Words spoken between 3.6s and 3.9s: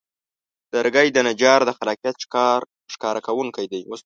دی.